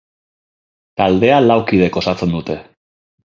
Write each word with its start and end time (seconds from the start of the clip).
Taldea 1.01 1.37
lau 1.49 1.59
kidek 1.71 2.01
osatzen 2.03 2.35
dute. 2.39 2.57